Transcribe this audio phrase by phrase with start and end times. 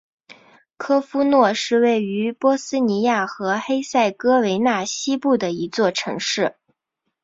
[0.79, 6.55] 利夫诺是位于波斯尼亚和黑塞哥维纳西部的一座城市。